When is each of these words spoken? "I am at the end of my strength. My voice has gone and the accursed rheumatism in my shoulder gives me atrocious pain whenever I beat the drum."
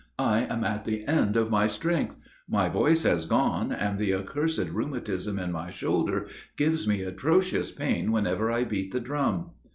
"I 0.17 0.47
am 0.49 0.63
at 0.63 0.83
the 0.83 1.05
end 1.05 1.37
of 1.37 1.51
my 1.51 1.67
strength. 1.67 2.15
My 2.49 2.69
voice 2.69 3.03
has 3.03 3.27
gone 3.27 3.71
and 3.71 3.99
the 3.99 4.15
accursed 4.15 4.67
rheumatism 4.71 5.37
in 5.37 5.51
my 5.51 5.69
shoulder 5.69 6.27
gives 6.57 6.87
me 6.87 7.03
atrocious 7.03 7.69
pain 7.69 8.11
whenever 8.11 8.51
I 8.51 8.63
beat 8.63 8.89
the 8.93 8.99
drum." 8.99 9.51